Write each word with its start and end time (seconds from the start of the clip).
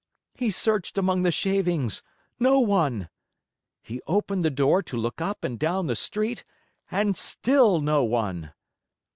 He 0.33 0.49
searched 0.49 0.97
among 0.97 1.21
the 1.21 1.29
shavings 1.29 2.01
no 2.39 2.59
one! 2.59 3.07
He 3.83 4.01
opened 4.07 4.43
the 4.43 4.49
door 4.49 4.81
to 4.81 4.97
look 4.97 5.21
up 5.21 5.43
and 5.43 5.59
down 5.59 5.85
the 5.85 5.95
street 5.95 6.43
and 6.89 7.15
still 7.15 7.79
no 7.81 8.03
one! 8.03 8.51